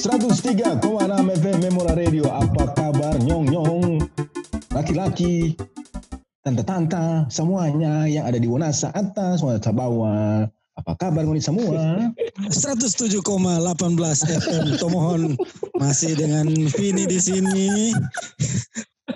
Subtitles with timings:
[0.00, 0.80] 103,6
[1.44, 2.24] FM Memola Radio.
[2.32, 4.00] Apa kabar nyong nyong?
[4.72, 5.52] Laki-laki,
[6.40, 10.48] tante-tante, semuanya yang ada di Wonasa atas, Wonasa bawah.
[10.80, 12.08] Apa kabar nih semua?
[12.48, 13.20] 107,18
[14.40, 15.36] FM Tomohon
[15.76, 17.92] masih dengan Vini di sini.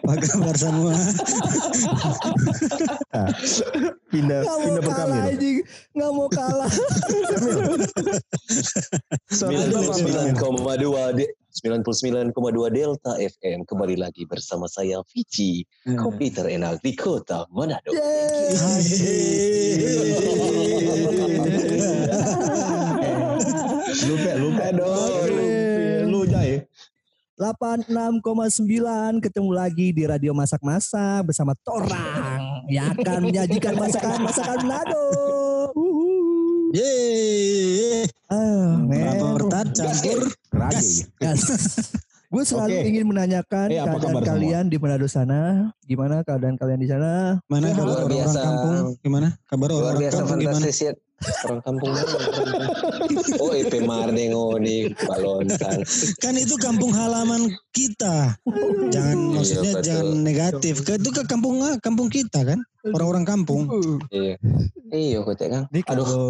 [0.05, 0.93] Apa kabar semua?
[3.15, 3.31] Nah,
[4.13, 5.33] pindah Nggak mau pindah ke kalah Kamil.
[5.33, 5.51] aja,
[5.97, 6.73] nggak mau kalah.
[9.49, 10.35] Lu, Kamil.
[10.37, 12.35] 99,2 de- 99,2
[12.69, 17.95] Delta FM kembali lagi bersama saya Vici kopi terenak di kota Manado.
[24.05, 25.54] Lupa, lupa dong.
[27.35, 28.15] Lu Jai.
[28.15, 35.05] 86,9 ketemu lagi di Radio Masak-Masak bersama Torang yang akan menyajikan masakan-masakan Manado.
[35.75, 36.71] Uhu.
[36.71, 38.07] Yeay.
[38.31, 39.19] Ah, men.
[39.19, 41.07] Raportat campur Rage.
[41.19, 41.43] gas.
[42.31, 42.87] Gue selalu Oke.
[42.89, 45.71] ingin menanyakan Eh, apa keadaan kabar kalian di Manado sana.
[45.87, 47.39] Gimana keadaan kalian di sana?
[47.47, 48.41] Mana kabar Luar orang-orang biasa.
[48.43, 48.87] kampung?
[49.03, 49.29] Gimana?
[49.47, 50.67] Kabar Luar orang biasa kampung gimana?
[51.47, 52.05] Orang kampung mana?
[53.43, 55.79] Oh, EP Mardengo nih balon kan.
[56.21, 58.37] Kan itu kampung halaman kita.
[58.91, 59.85] Jangan Iya, maksudnya betul.
[59.87, 60.75] jangan negatif.
[60.85, 62.61] Kan Itu ke kampung kampung kita kan?
[62.93, 63.69] Orang-orang kampung.
[64.11, 64.37] Iya.
[64.93, 65.63] Iya, kok kan.
[65.73, 65.87] Ini Aduh.
[65.87, 66.27] kalau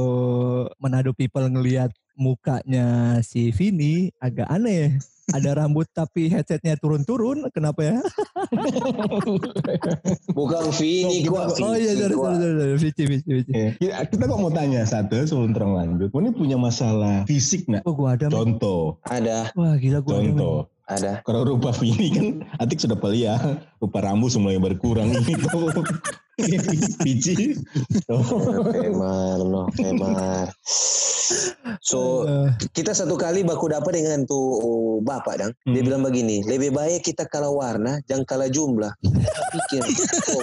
[0.78, 4.98] Manado people ngelihat mukanya si Vini agak aneh.
[5.33, 7.48] Ada rambut tapi headsetnya turun-turun.
[7.48, 7.97] Kenapa ya?
[10.36, 11.64] Bukan Vini Oh, kok.
[11.64, 12.75] Oh iya, sorry, sorry, sorry, sorry.
[12.77, 13.52] Vici, Vici, Vici.
[13.80, 16.12] Kita, kok mau tanya satu sebelum terang lanjut.
[16.12, 17.89] Ini punya masalah fisik nggak?
[17.89, 18.28] Oh, gua ada.
[18.28, 20.28] Contoh, Ada, Wah, gila gua ada.
[20.28, 20.58] contoh.
[20.84, 21.12] ada.
[21.25, 22.27] Kalau rupa Vini kan,
[22.61, 23.41] Atik sudah pelia,
[23.80, 25.48] rupa rambut mulai berkurang gitu.
[27.00, 27.56] Pici.
[28.12, 28.20] Oh.
[28.69, 29.72] Femar, no.
[31.80, 34.61] So, Eh, kita satu kali baku dapat dengan tuh
[35.05, 35.53] bapak dang.
[35.69, 35.86] Dia Hmm.
[35.86, 38.92] bilang begini, lebih baik kita kalah warna, jangan kalah jumlah.
[39.55, 39.83] Pikir,
[40.35, 40.42] oh.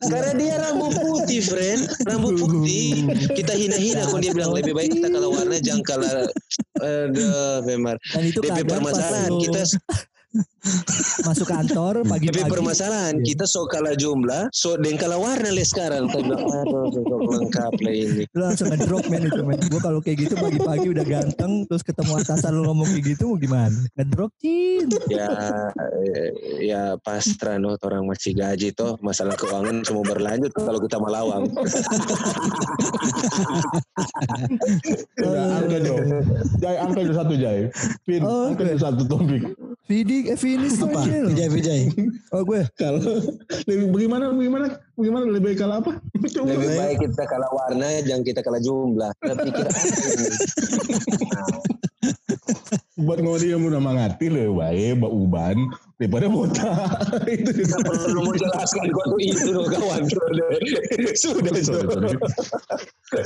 [0.00, 1.80] Karena dia rambut putih, friend.
[2.08, 3.06] Rambut putih.
[3.36, 6.12] Kita hina-hina kalau dia bilang lebih baik kita kalah warna, jangan kalah.
[6.80, 7.96] Aduh, memang.
[8.16, 9.60] Dan itu DP permasalahan kita
[11.26, 12.46] masuk kantor pagi-pagi.
[12.46, 13.26] permasalahan Iya.
[13.34, 16.06] kita so kalah jumlah, so dan kalah warna le sekarang.
[16.10, 18.24] Lengkap lah ini.
[18.30, 19.58] Lu langsung ngedrop men itu men.
[19.66, 23.38] Gue kalau kayak gitu pagi-pagi udah ganteng terus ketemu atasan lu ngomong kayak gitu mau
[23.40, 23.78] gimana?
[23.98, 24.86] Ngedrop cin.
[25.10, 25.28] ya
[26.60, 31.48] ya pasrah no orang masih gaji toh masalah keuangan semua berlanjut kalau kita melawang
[35.20, 36.04] Udah, angka dong.
[36.60, 37.60] Jai, angka itu satu Jai.
[38.06, 39.42] Vin, Oh, angka itu satu topik.
[39.90, 41.02] Vidi, eh Vini Apa?
[41.02, 41.80] Vijay Vijay.
[42.30, 42.62] Oh gue.
[42.78, 43.02] Kalau
[43.66, 45.98] lebih bagaimana bagaimana bagaimana lebih baik kalah apa?
[46.30, 46.46] Coba.
[46.54, 50.28] lebih baik kita kalah warna jangan kita kalah jumlah kita pikir apa ini?
[53.02, 55.58] Buat ngodi yang udah mengati lebih baik Mbak Uban
[55.98, 56.70] daripada botak.
[57.34, 60.06] itu Kita perlu mau jelaskan tuh itu loh kawan
[61.18, 62.14] sudah sorry.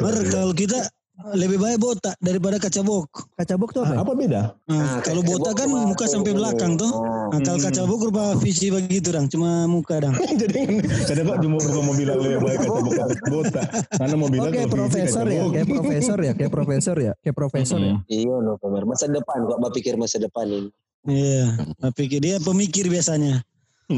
[0.01, 0.81] Mar, kalau kita
[1.15, 3.07] lebih baik botak daripada kaca bok.
[3.39, 3.95] Kaca box tuh apa?
[3.95, 3.99] ya?
[4.03, 4.43] Apa beda?
[4.67, 6.91] Nah, Nah, kalau kaca botak bok kan cuma muka sampai belakang tuh.
[6.91, 7.31] Oh.
[7.31, 10.15] Nah, kalau kaca bok rupa visi begitu dang, cuma muka dang.
[10.43, 10.61] Jadi
[11.07, 13.67] kadang kok cuma bukan mau bilang lebih baik kata botak botak.
[13.95, 17.37] Karena mau bilang Oke kalau fisik profesor ya, kayak profesor ya, kayak profesor ya, kayak
[17.39, 17.95] profesor ya.
[18.11, 18.83] iya no Pemer.
[18.83, 20.71] masa depan kok pikir masa depan ini
[21.05, 21.53] Iya,
[21.85, 23.45] tapi dia pemikir biasanya.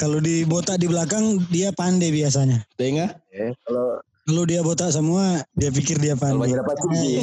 [0.00, 2.62] kalau di botak di belakang dia pandai biasanya.
[2.78, 3.10] Tengah.
[3.34, 6.54] ya kalau Kalau dia botak semua, dia pikir dia kalau pandai.
[6.54, 7.22] banyak dapat tinggi Iya.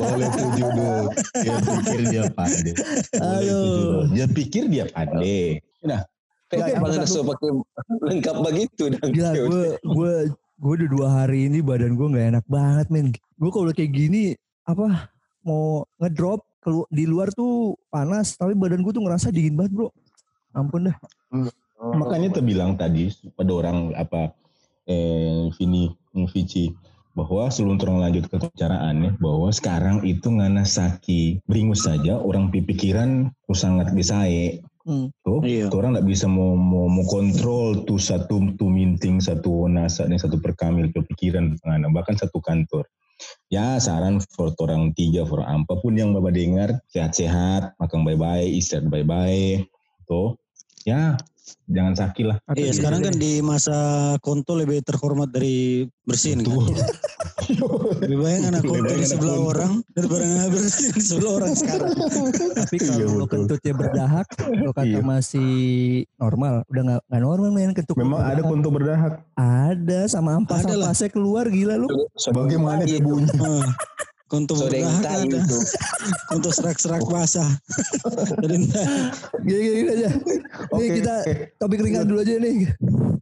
[0.00, 1.12] Boleh tujuh dulu.
[1.44, 2.72] Dia pikir dia pandai.
[3.12, 4.08] Dulu.
[4.16, 5.60] Dia pikir dia pandai.
[5.84, 6.00] Nah,
[6.50, 7.50] Kayak Oke, banget so pakai
[8.10, 12.46] lengkap begitu dan Gila, gue gue gue udah dua hari ini badan gue nggak enak
[12.50, 13.14] banget men.
[13.38, 14.34] Gue kalau kayak gini
[14.66, 15.14] apa
[15.46, 16.42] mau ngedrop
[16.90, 19.88] di luar tuh panas, tapi badan gue tuh ngerasa dingin banget bro.
[20.50, 20.96] Ampun dah.
[21.80, 24.36] Makanya terbilang tadi pada orang apa
[24.84, 25.88] eh Vini
[26.30, 26.68] Vici
[27.16, 33.34] bahwa sebelum lanjut ke pembicaraan ya bahwa sekarang itu ngana saki beringus saja orang pipikiran
[33.48, 35.12] tuh sangat disae Hmm.
[35.20, 35.68] tuh Iya.
[35.68, 40.16] tuh orang nggak bisa mau mau, mau kontrol tuh satu tuh minting satu nasa dan
[40.16, 42.88] satu perkamil kepikiran ngana bahkan satu kantor
[43.52, 48.88] ya saran for orang tiga for apa pun yang bapak dengar sehat-sehat makan baik-baik istirahat
[48.88, 49.68] baik-baik
[50.08, 50.40] tuh
[50.88, 51.20] ya
[51.66, 52.36] jangan sakit lah.
[52.50, 53.06] Iya gini sekarang deh.
[53.06, 53.76] kan di masa
[54.18, 56.56] konto lebih terhormat dari bersin kan.
[58.00, 59.50] Lebih baik anak konto di sebelah konto.
[59.50, 61.92] orang daripada anak bersin di sebelah orang sekarang.
[62.54, 63.26] Tapi Iya, kalau betul.
[63.28, 64.26] kentutnya berdahak,
[64.56, 65.00] lo kata Iya.
[65.02, 65.50] masih
[66.16, 66.62] normal.
[66.68, 67.96] Udah nggak nggak normal men kentut.
[67.96, 68.46] Memang ada berdahak.
[68.46, 69.12] konto berdahak.
[69.34, 71.88] Ada sama ampas Ada ampasnya keluar gila lu.
[72.28, 73.26] Bagaimana dia bunyi?
[74.86, 75.42] Ada.
[75.42, 75.58] itu.
[76.30, 77.50] Konto serak-serak basah.
[78.42, 78.56] Jadi
[79.42, 80.10] Gini gini, gini aja.
[80.14, 80.38] Nih
[80.70, 81.14] Oke, kita
[81.58, 82.70] topik ringan dulu aja nih.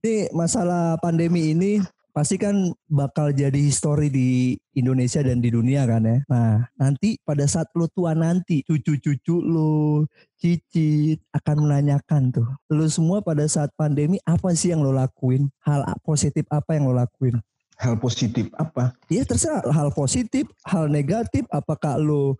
[0.04, 1.80] Nih masalah pandemi ini
[2.18, 6.18] pasti kan bakal jadi histori di Indonesia dan di dunia kan ya.
[6.26, 10.02] Nah nanti pada saat lu tua nanti cucu-cucu lu
[10.34, 12.48] cicit akan menanyakan tuh.
[12.74, 15.46] Lu semua pada saat pandemi apa sih yang lo lakuin?
[15.62, 17.38] Hal positif apa yang lo lakuin?
[17.78, 18.90] Hal positif apa?
[19.06, 21.46] Ya terserah hal positif, hal negatif.
[21.48, 22.34] Apakah lo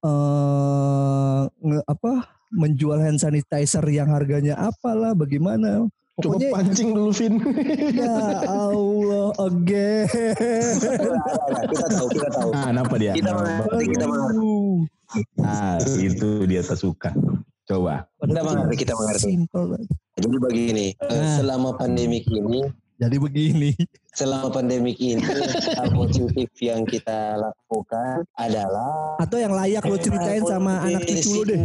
[0.00, 2.12] eh nge- apa
[2.48, 5.90] menjual hand sanitizer yang harganya apalah, bagaimana?
[6.18, 7.34] Coba Pokoknya pancing dulu, Vin.
[7.92, 8.14] ya
[8.44, 10.06] Allah again.
[11.64, 12.50] kita tahu, kita tahu.
[12.50, 13.12] ah, kenapa dia?
[13.14, 14.34] Kita mengerti, kita mengerti.
[14.34, 14.76] Aduh.
[15.40, 17.10] Ah, itu dia tak suka.
[17.64, 18.06] Coba.
[18.18, 19.30] Kita mengerti, kita mengerti.
[20.16, 21.38] Jadi begini, Nah.
[21.38, 22.66] selama pandemik ini,
[22.98, 23.70] Jadi begini.
[24.18, 25.22] selama pandemik ini,
[25.78, 31.42] hal positif yang kita lakukan adalah Atau yang layak lo ceritain sama anak cucu lo
[31.46, 31.62] deh.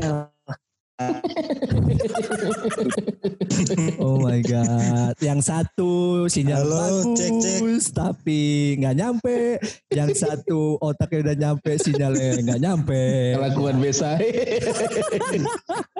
[3.97, 5.17] Oh my god.
[5.17, 5.91] Yang satu
[6.29, 7.61] sinyal Halo, bagus cek, cek.
[7.97, 8.41] tapi
[8.77, 9.57] nggak nyampe.
[9.89, 13.01] Yang satu otaknya udah nyampe sinyalnya nggak nyampe.
[13.41, 14.21] Kelakuan biasa.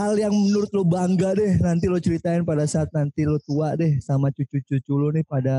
[0.00, 4.00] Hal yang menurut lo bangga deh nanti lo ceritain pada saat nanti lo tua deh
[4.00, 5.56] sama cucu-cucu lo nih pada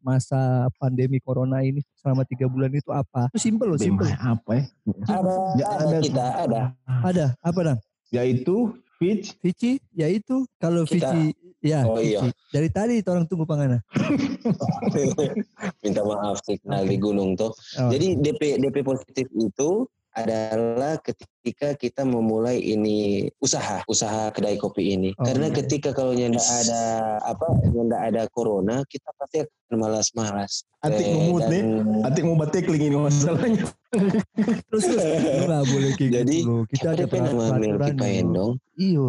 [0.00, 3.28] masa pandemi corona ini selama tiga bulan itu apa?
[3.36, 4.08] Itu simple lo, simple.
[4.16, 4.64] apa ya?
[5.12, 5.98] ada, Ya, ada ada.
[6.00, 6.62] kita ada.
[7.04, 7.80] Ada apa dong?
[8.16, 9.36] Yaitu Fitch.
[9.44, 10.88] Vici, ya itu kalau.
[10.88, 11.84] Vici, ya.
[11.84, 12.32] Oh, iya.
[12.48, 13.84] Dari tadi orang tunggu pangana.
[15.84, 17.52] Minta maaf signal di gunung tuh.
[17.76, 17.92] Oh.
[17.92, 19.84] Jadi DP DP positif itu
[20.16, 25.56] adalah ketika kita memulai ini usaha usaha kedai kopi ini Oh, karena iya.
[25.60, 26.82] ketika kalau nyanda ada
[27.20, 32.06] apa nyanda ada corona kita pasti akan malas-malas Atik Eh, ngemut dan nih.
[32.06, 33.64] Atik mau batekling ini masalahnya.
[34.70, 35.02] terus terus
[35.46, 36.56] nggak boleh kayak Jadi, gitu.
[36.72, 37.96] Kita ada peraturan.
[37.96, 39.04] Paendong Iyo,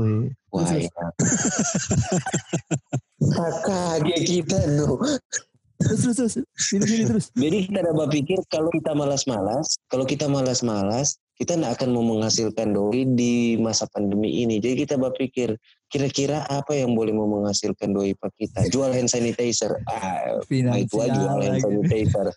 [0.51, 1.07] wah Terus, ya
[3.67, 4.99] kaget kita loh
[5.77, 7.25] terus terus terus sini sini terus.
[7.43, 12.73] Jadi kita ada berpikir kalau kita malas-malas, kalau kita malas-malas, kita tidak akan mau menghasilkan
[12.73, 14.57] doi di masa pandemi ini.
[14.57, 15.53] Jadi kita berpikir
[15.87, 18.67] kira-kira apa yang boleh mau menghasilkan doi pak kita?
[18.71, 20.39] Jual hand sanitizer, ah,
[20.75, 22.27] itu aja jual hand sanitizer,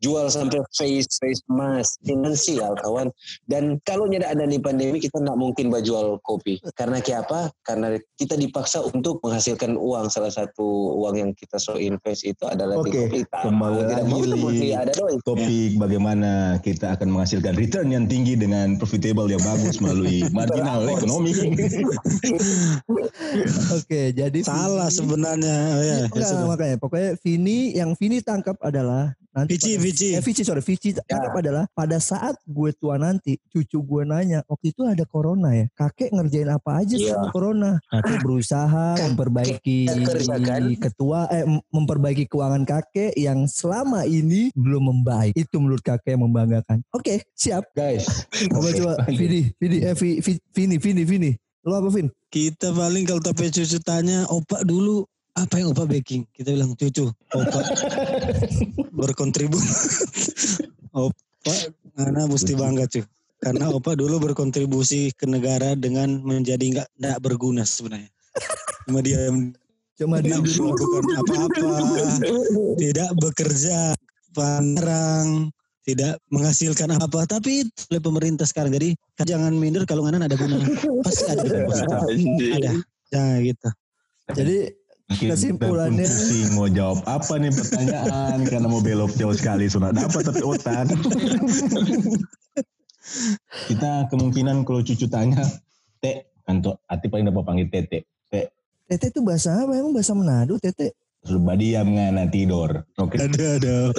[0.00, 3.12] jual sampai face face mask, finansial kawan.
[3.44, 6.58] Dan kalau tidak ada di pandemi kita tidak mungkin berjual kopi.
[6.74, 7.52] Karena apa?
[7.62, 10.08] Karena kita dipaksa untuk menghasilkan uang.
[10.08, 13.18] Salah satu uang yang kita so invest itu adalah di Oke, kopi.
[13.28, 14.72] Tak kembali mau, lagi.
[14.72, 15.14] ada doi.
[15.22, 21.32] Topik bagaimana kita akan menghasilkan return yang tinggi dengan profitable yang bagus melalui marginal ekonomi.
[23.72, 25.58] Oke, jadi Salah Vini- sebenarnya.
[25.68, 26.46] Oh, ya, ya Enggak, sudah.
[26.46, 30.08] makanya pokoknya Vini yang Vini tangkap adalah nanti Vici, pada- Vici.
[30.12, 34.70] Eh, Vici sorry, Vici tangkap adalah pada saat gue tua nanti cucu gue nanya waktu
[34.70, 37.12] itu ada corona ya kakek ngerjain apa aja Iya.
[37.12, 40.62] sama corona kakek berusaha Kakek memperbaiki kerjakan.
[40.78, 46.24] ketua eh mem- memperbaiki keuangan kakek yang selama ini belum membaik itu menurut kakek yang
[46.24, 48.08] membanggakan oke siap Guys,
[48.48, 48.92] coba coba.
[49.06, 51.30] Vini Vini eh Vi- Vi- Vini Vini Vini
[51.66, 55.02] lo apa Vin Kita paling kalau tapi cucu tanya, opa dulu
[55.34, 56.22] apa yang opa baking?
[56.30, 57.60] Kita bilang cucu, opa
[58.98, 59.74] berkontribusi.
[60.94, 61.54] opa,
[61.98, 63.04] karena mesti bangga cuy.
[63.42, 68.10] Karena opa dulu berkontribusi ke negara dengan menjadi nggak nggak berguna sebenarnya.
[68.86, 69.28] Cuma dia
[69.96, 71.68] cuma di tidak melakukan apa-apa,
[72.80, 73.96] tidak bekerja,
[74.36, 75.50] panrang,
[75.86, 77.24] tidak menghasilkan apa.
[77.30, 77.62] Tapi
[77.94, 78.74] oleh pemerintah sekarang.
[78.74, 80.58] Jadi jangan minder kalau nggak ada guna.
[81.06, 81.42] Pasti ada.
[82.58, 82.70] Ada.
[83.06, 83.68] Jangan gitu.
[84.34, 84.58] jadi
[85.06, 90.42] Kesimpulannya- pusing mau jawab apa nih pertanyaan karena mau belok jauh sekali sudah dapat tapi
[90.42, 90.90] otak.
[93.70, 95.46] kita kemungkinan kalau cucu tanya,
[96.02, 98.02] Teh, kantor hati paling dapat panggil Tete.
[98.26, 98.50] Teh,
[98.90, 100.90] Tete itu bahasa apa emang bahasa Manado Tete
[101.26, 102.70] sudah diam ngana tidur.
[102.96, 103.18] Oke.
[103.18, 103.76] Ada ada.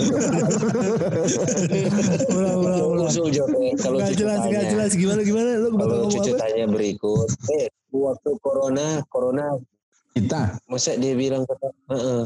[2.33, 4.91] ulang ulang ulang Usul jawabnya kalau Gak jelas, gak jelas.
[4.95, 5.49] Gimana, gimana?
[5.59, 6.41] Lu bakal Kalau ngomong cucu apa?
[6.41, 7.29] tanya berikut,
[7.59, 9.45] eh waktu corona, corona,
[10.17, 12.21] Kita masa dia bilang kata, "Heeh."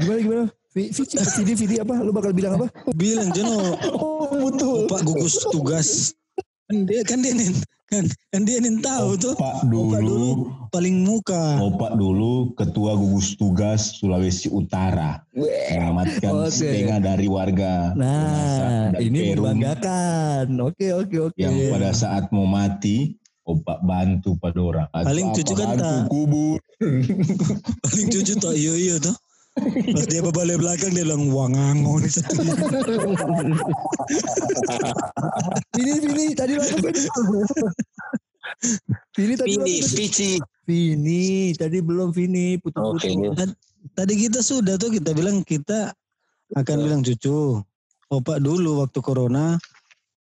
[0.00, 0.44] Gimana, gimana?
[0.72, 2.00] Vidi, Vidi apa?
[2.00, 2.72] Lu bakal bilang apa?
[2.96, 4.88] Bilang Jono, Oh betul.
[4.88, 6.16] Pak gugus tugas.
[6.64, 7.52] Kan dia kan dia nih,
[8.42, 9.34] dia yang tahu tuh.
[9.36, 10.30] Opak Opak dulu, dulu.
[10.72, 11.60] Paling muka.
[11.60, 16.52] Opak dulu ketua gugus tugas Sulawesi Utara menyelamatkan Oke.
[16.52, 20.48] setengah dari warga Nah, ini Perum membanggakan.
[20.64, 21.36] Oke, oke, oke.
[21.36, 24.86] yang pada saat mau mati Opak bantu pada orang.
[25.08, 26.62] Paling cucu kan tak- kubur.
[27.82, 29.14] Paling cucu tuh iya iya tuh.
[29.52, 31.28] Pas dia balik belakang dia bilang
[32.00, 32.40] nih satu.
[35.76, 36.64] Vini, Vini, tadi lo
[39.12, 39.34] Vini?
[39.36, 39.76] Tadi Vini?
[39.84, 40.40] Vici.
[40.64, 43.52] Vini, tadi belum Vini, putus-putus.
[43.92, 45.92] Tadi kita sudah tuh kita bilang kita
[46.56, 47.60] akan bilang cucu.
[48.08, 49.60] Opak dulu waktu corona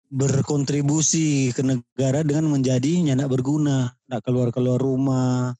[0.10, 5.54] berkontribusi ke negara dengan menjadi nyanak berguna, nak keluar-keluar rumah,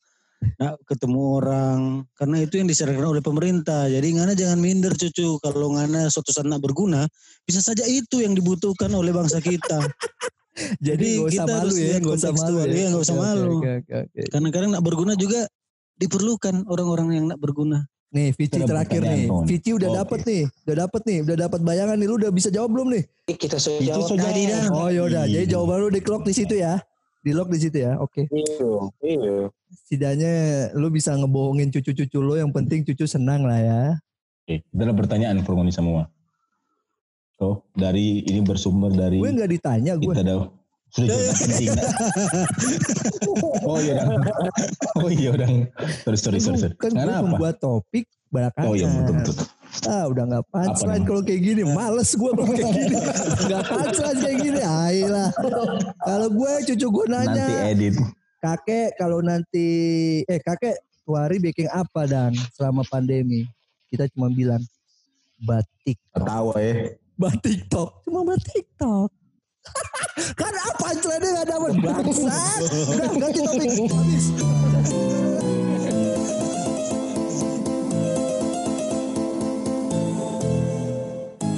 [0.60, 1.80] nak ketemu orang,
[2.16, 3.92] karena itu yang disarankan oleh pemerintah.
[3.92, 7.08] Jadi ngana jangan minder cucu, kalau ngana suatu saat nak berguna,
[7.44, 9.80] bisa saja itu yang dibutuhkan oleh bangsa kita.
[10.84, 12.68] Jadi Jadi gak usah kita malu harus ya, lihat gak usah malu ya.
[12.68, 13.52] Iya, nggak usah malu.
[13.60, 14.22] Oke, oke, oke.
[14.28, 15.40] Kadang-kadang nak berguna juga
[16.00, 17.88] diperlukan orang-orang yang nak berguna.
[18.10, 19.30] Nih, Vici terakhir nih.
[19.46, 19.98] Vici udah Oke.
[20.02, 22.08] dapet nih, udah dapet nih, udah dapat bayangan nih.
[22.10, 23.04] Lu udah bisa jawab belum nih?
[23.38, 24.64] Kita sudah Itu jawab sudah tadi dah.
[24.74, 26.82] Oh yaudah, jadi jawaban lu di lock di situ ya.
[27.20, 28.00] Di lock di situ ya.
[28.00, 28.28] Oke.
[28.32, 28.70] Iya,
[29.04, 29.38] iya.
[29.86, 30.34] Setidaknya
[30.80, 33.82] lu bisa ngebohongin cucu-cucu lu yang penting cucu senang lah ya.
[34.48, 36.08] Oke, itu adalah pertanyaan Formoni semua.
[37.40, 40.12] Oh, dari ini bersumber dari Gue nggak ditanya gue.
[40.12, 40.44] kita dah
[40.90, 41.70] sudah jawab penting.
[41.70, 41.86] Nak.
[43.70, 44.22] oh iya dong.
[45.00, 45.56] Oh iya dong.
[46.04, 46.58] Sorry sorry sorry.
[46.60, 46.76] sorry.
[46.76, 47.26] Kan gue Karena apa?
[47.30, 48.68] membuat topik belakangan.
[48.68, 49.36] Oh iya betul betul.
[49.86, 51.62] Ah udah nggak punchline kalau kayak gini.
[51.64, 52.96] Males gue kalau kayak gini.
[53.46, 54.60] Nggak punchline kayak gini.
[54.66, 55.30] Ayolah.
[56.02, 57.34] Kalau gue cucu gue nanya.
[57.38, 57.94] Nanti edit.
[58.40, 59.68] kakek kalau nanti
[60.24, 63.44] eh kakek tuari baking apa dan selama pandemi
[63.90, 64.64] kita cuma bilang
[65.44, 66.94] batik Ketawa ya.
[67.18, 69.12] batik tok cuma batik tok
[70.40, 72.40] kan apa celana gak dapat bangsa
[72.96, 74.26] udah ganti topik habis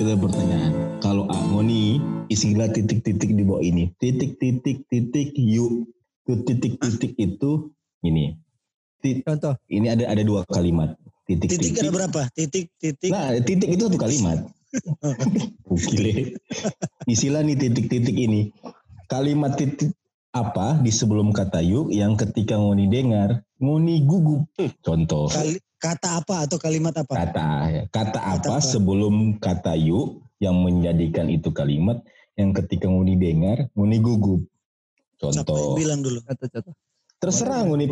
[0.01, 0.97] Kita pertanyaan.
[0.97, 3.93] Kalau Angoni isilah titik-titik di bawah ini.
[4.01, 5.85] Titik-titik titik yuk.
[6.25, 7.69] Titik-titik itu
[8.01, 8.33] ini.
[9.21, 10.97] Contoh Ini ada ada dua kalimat.
[11.29, 11.93] Titik ada Titik-titik.
[11.93, 12.21] berapa?
[12.33, 13.13] Titik, titik.
[13.13, 14.41] Nah, titik itu satu kalimat.
[15.89, 16.35] Gile.
[17.07, 18.51] Isilah nih titik-titik ini.
[19.07, 19.91] Kalimat titik
[20.31, 24.47] apa di sebelum kata yuk yang ketika ngoni dengar, ngoni gugup.
[24.79, 25.27] Contoh.
[25.27, 27.09] Kali- kata apa atau kalimat apa?
[27.09, 27.83] kata ya.
[27.89, 28.61] kata apa apa?
[28.61, 32.05] sebelum kata yuk yang menjadikan itu kalimat
[32.37, 34.45] yang ketika nguni dengar nguni gugup
[35.17, 36.21] Siapa yang contoh bilang dulu?
[36.21, 36.73] contoh contoh
[37.17, 37.89] terserah nguni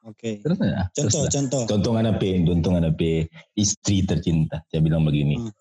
[0.00, 0.40] pe imajinasi Oke.
[0.42, 1.32] terserah Contoh, terserah.
[1.32, 1.62] contoh.
[1.68, 3.10] contoh ngana pe contoh ngana pe
[3.54, 5.52] istri tercinta saya bilang begini Hmm.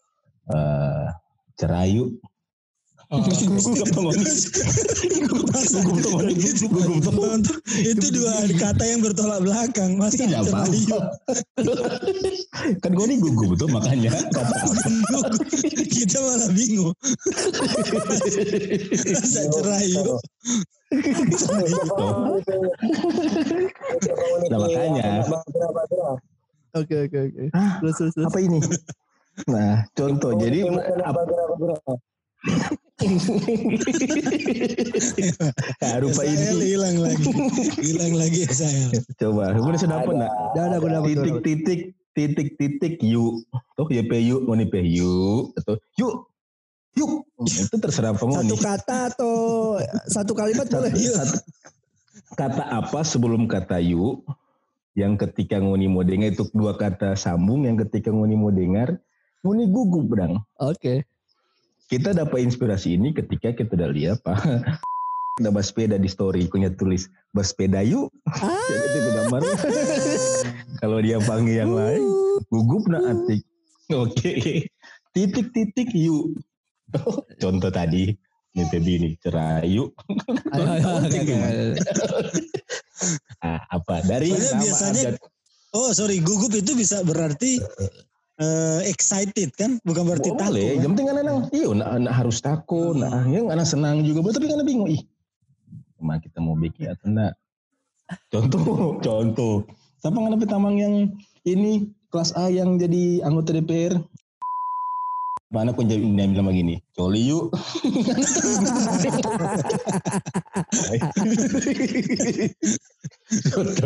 [0.50, 1.08] Eh,
[1.56, 2.10] cerayu.
[3.10, 3.90] Gugup
[7.82, 9.98] itu dua kata yang bertolak belakang.
[9.98, 10.70] Masa tidak apa
[12.86, 14.14] kan ngoni gugup tuh makanya
[15.90, 16.94] Kita malah bingung.
[19.10, 20.06] Masa cerayu?
[24.54, 25.26] Nah, makanya.
[26.78, 27.44] oke oke oke
[27.82, 28.62] terus terus apa ini
[29.50, 30.70] nah contoh jadi
[31.02, 31.22] apa
[35.80, 37.24] Nah, rupa ini hilang lagi.
[37.80, 38.92] Hilang lagi saya.
[39.20, 41.82] coba gue udah dapat nak udah ada gue dapat titik titik
[42.16, 43.44] titik titik yuk.
[43.76, 44.44] Tuh ya yuk.
[44.48, 45.56] Mau nih pe yuk.
[45.60, 46.28] Atau yuk.
[46.96, 47.12] Yuk.
[47.48, 49.36] Itu terserah satu penghuni kata atau
[50.08, 50.92] satu kalimat boleh?
[50.96, 51.44] Satu-
[52.36, 54.24] kata apa sebelum kata yuk?
[54.96, 57.64] Yang ketika ngoni mau dengar itu dua kata sambung.
[57.64, 59.00] Yang ketika ngoni mau dengar
[59.44, 61.04] ngoni gugup dong oke
[61.90, 64.38] kita dapat inspirasi ini ketika kita udah lihat pak.
[65.40, 68.12] Ada bas sepeda di story punya tulis bas sepeda yuk.
[68.30, 68.44] Ah.
[68.70, 69.42] Jadi itu gambar.
[70.84, 72.04] Kalau dia panggil yang lain
[72.54, 73.42] gugup nak atik.
[73.90, 74.68] Oke.
[75.16, 76.38] Titik-titik yuk.
[77.42, 78.14] Contoh tadi
[78.58, 79.94] ini baby ini cerayu
[80.58, 81.50] Ayo, ayo, ayo, Oke, ayo, gimana?
[81.54, 81.66] ayo.
[83.46, 84.02] ah, apa?
[84.04, 85.22] Dari biasanya-
[85.70, 87.62] Oh sorry, gugup itu bisa berarti
[88.40, 89.78] eh, excited kan?
[89.84, 90.56] Bukan berarti takut.
[90.56, 90.80] kan?
[90.80, 94.54] yang penting anak iya nak, nak harus takut nah yang anak senang juga betul tapi
[94.54, 95.02] anak bingung ih
[96.00, 97.34] cuma kita mau bikin atau enggak
[98.32, 98.64] contoh
[99.06, 99.56] contoh
[100.00, 100.96] siapa nggak tamang yang
[101.44, 104.00] ini kelas A yang jadi anggota DPR
[105.50, 107.50] mana pun jadi dia bilang begini coli yuk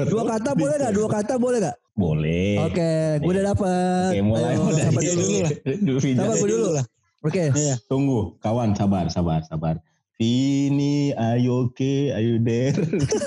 [0.11, 2.91] dua kata boleh gak dua kata boleh gak boleh oke
[3.21, 5.23] gue udah dapat Oke, mulai Ayo, mulai siapa dari dulu
[5.87, 6.03] dulu lah.
[6.03, 6.85] Siapa gue dulu lah.
[7.23, 7.75] oke Iya.
[7.87, 9.75] Tunggu, kawan, sabar, sabar, sabar.
[10.19, 12.75] Vini, ayo oke, ayo der.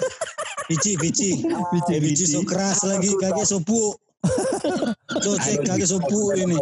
[0.68, 1.42] Pici, pici.
[1.46, 3.10] Pici, Eh, pici so keras lagi.
[3.18, 3.94] Kagak so pu.
[5.22, 6.58] So cek kagak so pu ini.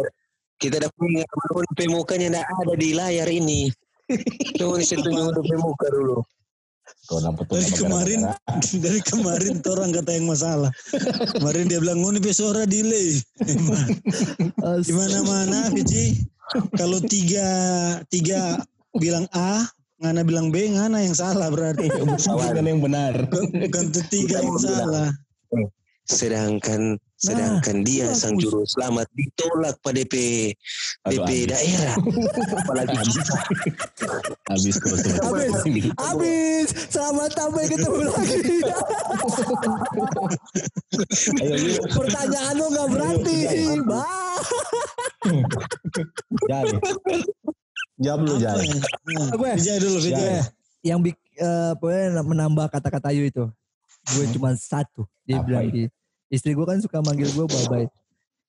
[0.55, 1.27] Kita dapat ingat
[1.75, 3.67] DP mukanya tidak ada di layar ini.
[4.55, 6.17] Coba nih saya tunjuk DP muka dulu.
[7.05, 8.19] Nampak Dari kemarin,
[8.81, 10.69] dari kemarin tuh orang kata yang masalah.
[11.37, 13.21] Kemarin dia bilang, ngoni pesora delay.
[13.45, 13.89] Emang.
[14.85, 16.25] Di mana-mana, Pici.
[16.77, 17.45] Kalau tiga,
[18.09, 18.61] tiga
[18.97, 19.65] bilang A,
[20.01, 21.89] ngana bilang B, ngana yang salah berarti.
[21.89, 23.29] Bukan yang benar.
[23.33, 25.09] Bukan tuh tiga yang salah.
[26.05, 30.53] Sedangkan sedangkan dia sang juru selamat ditolak pada DP
[31.09, 31.97] DP daerah.
[32.61, 33.37] Apalagi kita.
[34.53, 34.75] Habis.
[35.25, 35.53] Habis.
[35.97, 36.67] Habis.
[36.93, 38.57] Selamat sampai ketemu lagi.
[41.89, 43.37] Pertanyaan lo gak berarti.
[43.81, 44.37] Bah.
[46.45, 46.77] Jali.
[47.97, 48.33] Jawab lu?
[48.37, 48.53] Nah,
[49.33, 49.75] Apa ya?
[49.81, 49.97] Dulu.
[50.05, 50.45] Ya.
[50.85, 51.17] Yang bik,
[51.81, 53.49] pokoknya menambah kata-kata Ayu itu.
[54.05, 55.07] Gue cuma satu.
[55.23, 55.89] Dia Apa bilang itu?
[56.27, 57.85] istri gue kan suka manggil gue babai.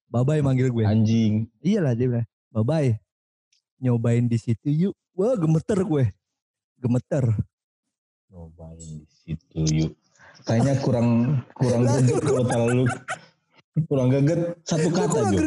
[0.07, 0.85] Babai manggil gue.
[0.85, 1.49] Anjing.
[1.61, 3.01] Iyalah dia bilang, babai.
[3.79, 4.95] Nyobain di situ yuk.
[5.13, 6.05] Wah gemeter gue.
[6.77, 7.25] Gemeter.
[8.29, 9.93] Cobain di situ yuk.
[10.45, 11.09] Kayaknya kurang
[11.53, 12.85] kurang greget kalau terlalu
[13.89, 15.39] kurang greget satu kata sih?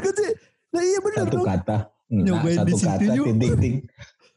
[0.70, 1.46] Lah iya bener Satu dong.
[1.48, 1.78] kata.
[2.10, 3.26] Nah, Nyobain satu di situ kata yuk.
[3.30, 3.74] titik titik.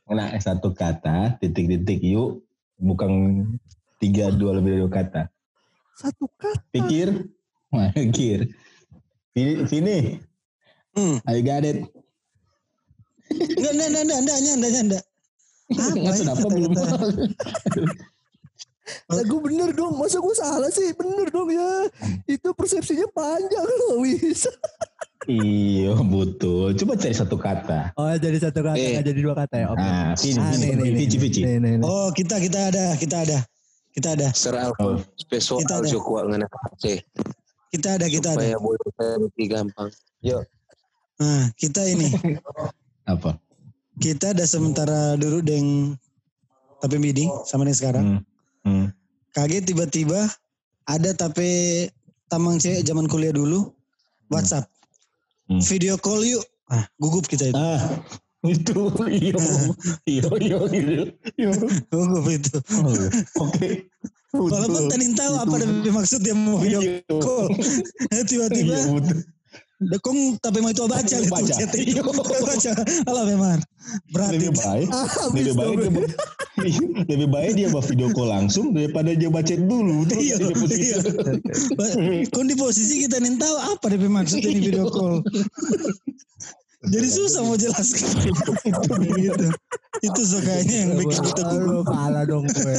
[0.06, 2.44] Nah, satu kata titik titik yuk.
[2.76, 3.10] Bukan
[3.98, 5.22] tiga dua lebih dari dua kata.
[5.94, 6.60] Satu kata.
[6.70, 7.28] Pikir,
[7.68, 8.52] Wah, pikir.
[9.32, 9.98] Vini, Vini,
[10.92, 11.16] Hmm.
[11.24, 11.88] I got it.
[13.32, 15.04] Enggak, enggak, enggak, enggak, enggak, enggak, enggak.
[15.72, 16.72] Apa Nggak ya kenapa belum.
[19.08, 19.94] Lah gue bener dong.
[19.96, 20.92] Masa gue salah sih?
[20.92, 21.88] Bener dong ya.
[22.26, 24.44] Itu persepsinya panjang loh Wis.
[25.24, 26.74] Iya betul.
[26.74, 27.94] Coba cari satu kata.
[27.94, 29.00] Oh jadi satu kata Eh.
[29.00, 29.66] jadi dua kata ya.
[29.70, 29.80] Oke.
[29.80, 31.40] Nah, Vini, Ah, Vici.
[31.40, 31.86] nih, nih, nih.
[31.86, 33.38] Oh, kita kita ada, kita ada.
[33.92, 34.28] Kita ada.
[34.32, 34.72] Sir Oh.
[34.72, 35.88] Alfon, spesial Kita ada.
[35.88, 36.46] Joko ngana.
[37.72, 38.40] Kita ada, kita ada.
[38.40, 39.88] Supaya boleh saya lebih gampang.
[40.24, 40.42] Yuk.
[41.20, 42.08] Nah, kita ini.
[43.12, 43.36] Apa?
[44.00, 45.96] Kita ada sementara dulu deng
[46.82, 48.04] tapi midi sama yang sekarang.
[48.04, 48.22] Hmm.
[48.66, 48.86] Hmm.
[49.36, 50.26] Kaget tiba-tiba
[50.88, 51.86] ada tapi
[52.26, 53.70] tamang cewek zaman kuliah dulu
[54.32, 54.66] WhatsApp.
[55.46, 55.62] Hmm.
[55.62, 56.42] Video call yuk.
[56.72, 57.56] Ah, gugup kita itu.
[57.56, 58.00] Ah,
[58.42, 58.74] itu
[59.06, 59.38] iyo
[60.02, 61.02] iyo iyo iyo
[61.38, 61.50] iyo.
[61.94, 62.58] Gugup itu.
[62.82, 63.86] Oh, Oke.
[64.34, 67.04] Walaupun tadi tahu apa ada maksud dia mau video Iya.
[67.22, 67.46] call.
[68.30, 69.18] Tiba-tiba Iya, betul.
[69.82, 71.54] Dekong tapi mau itu baca itu Baca.
[72.50, 72.72] baca.
[73.10, 73.58] Alah memang.
[74.14, 74.88] Berarti Lebih baik,
[75.36, 75.90] lebih baik dia
[77.10, 80.06] lebih baik dia buat video call langsung daripada dia baca dulu.
[80.14, 80.38] Iya,
[80.70, 80.98] iya.
[82.30, 85.22] Kon di posisi kita nih tahu apa dia maksud ini video call.
[86.82, 88.10] Jadi susah mau jelaskan.
[89.14, 89.46] gitu.
[90.02, 91.86] Itu so kayaknya yang bikin kita gugup.
[91.86, 92.74] kalah dong gue.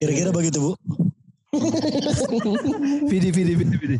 [0.00, 0.72] Kira-kira begitu bu.
[3.06, 3.98] Vidi, Vidi, Vidi, Vidi.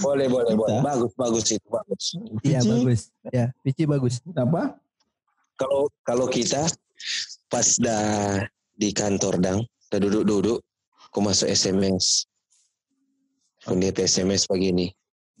[0.00, 0.80] Boleh, boleh, boleh.
[0.80, 2.04] Bagus, bagus itu, bagus.
[2.42, 3.12] Iya bagus.
[3.28, 4.24] Ya, Vici bagus.
[4.32, 4.80] Apa?
[5.60, 6.66] Kalau kalau kita
[7.52, 8.40] pas dah
[8.72, 9.60] di kantor dang,
[9.92, 10.64] dah duduk-duduk,
[11.12, 12.24] aku masuk SMS.
[13.62, 14.90] Aku lihat SMS pagi ini.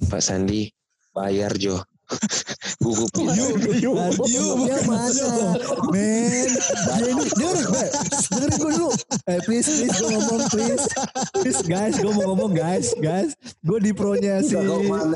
[0.06, 0.70] Pak Sandi
[1.10, 1.82] bayar Jo.
[2.82, 3.08] Gugup.
[3.14, 3.96] Yuk, Yuk.
[4.26, 5.54] yuk, Ya mana?
[5.94, 7.86] Men, dia ini dengerin, gue,
[8.28, 8.90] dengerin gue dulu.
[9.30, 10.84] Eh please, please gue ngomong please,
[11.40, 13.32] please guys, gue mau ngomong guys, guys,
[13.64, 15.14] gue di pronya si, Kau mana?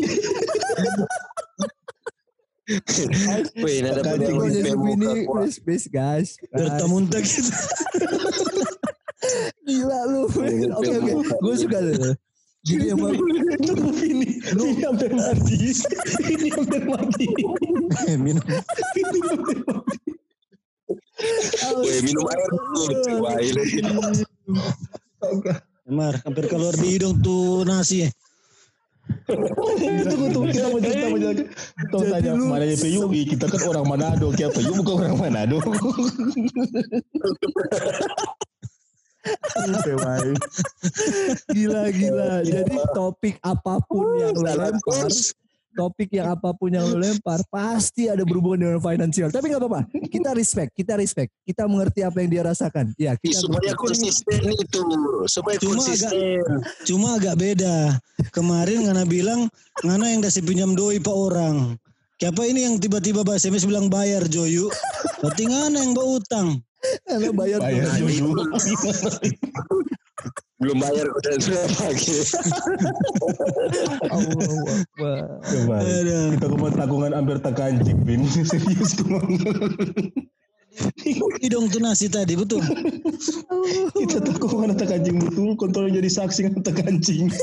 [0.00, 1.06] Makanya di peluang pronya di
[2.50, 5.42] si muka Vidi, gua.
[5.42, 6.54] please, please guys, guys.
[6.54, 7.56] Bertamuntah kita.
[9.66, 10.46] gila lu, oke
[10.78, 10.94] oke,
[11.42, 12.14] gue suka lu.
[12.60, 15.72] Gini emang, Ini ini hampir mati.
[16.28, 17.26] Ini hampir mati.
[18.20, 18.44] Minum.
[21.80, 22.84] Wih, minum air dulu.
[23.24, 23.64] Wah, ini.
[25.88, 28.08] Mar, hampir keluar di hidung tuh nasi ya.
[30.10, 31.18] Tunggu tunggu kita mau cerita mau.
[31.90, 33.00] Tahu Jadi tanya mana PU?
[33.14, 34.26] Ih, Kita kan orang Manado.
[34.34, 35.58] Kita PU bukan orang Manado.
[41.52, 42.40] gila gila.
[42.40, 45.12] Jadi topik apa pun yang lempar.
[45.74, 49.28] Topik yang apa pun yang lu lempar pasti ada berhubungan dengan finansial.
[49.30, 49.80] Tapi nggak apa-apa.
[50.10, 51.30] Kita respect, kita respect.
[51.46, 52.92] Kita mengerti apa yang dia rasakan.
[52.98, 54.80] Ya, kita Supaya konsisten itu.
[55.30, 56.42] Supaya Cuma konsisten.
[56.86, 57.98] Cuma agak beda.
[58.34, 59.48] Kemarin Ngana bilang
[59.86, 61.78] Ngana yang dasi pinjam doi pak orang.
[62.20, 64.68] Siapa ini yang tiba-tiba bahasa SMS bilang bayar Joyu?
[65.24, 66.48] Berarti Ngana yang bawa utang.
[67.08, 68.44] Karena bayar Bayar dulu.
[70.60, 72.20] belum bayar udah sudah pakai.
[74.12, 75.80] Allahu Akbar.
[76.36, 78.28] Kita kemarin takungan hampir tekancing, Vin.
[78.52, 79.20] Serius gue
[81.40, 82.60] Hidung tuh nasi tadi betul.
[84.04, 87.32] Kita takungan tekancing betul, kontrol jadi saksi tekancing.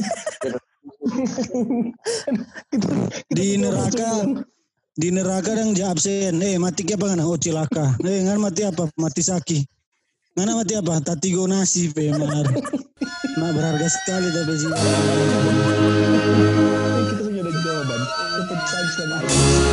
[2.72, 2.88] kita,
[3.34, 4.10] Di neraka
[4.98, 6.42] di neraka dang ja absen.
[6.42, 7.26] Eh mati ke apa ngana?
[7.26, 7.98] Oh cilaka.
[8.02, 8.90] Eh ngan mati apa?
[8.98, 9.77] Mati saki.
[10.38, 11.02] Ngana mati apa?
[11.02, 12.46] Tati go nasi pe mar.
[13.42, 14.70] Nah berharga sekali tapi sih.
[17.10, 18.02] kita punya jawaban.
[18.70, 19.67] Saja lagi.